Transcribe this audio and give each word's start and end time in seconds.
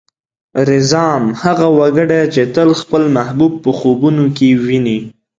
رځام: 0.69 1.23
هغه 1.43 1.67
وګړی 1.77 2.21
چې 2.33 2.41
تل 2.55 2.69
خپل 2.81 3.03
محبوب 3.17 3.53
په 3.63 3.69
خوبونو 3.77 4.25
کې 4.37 4.47
ويني. 4.65 4.97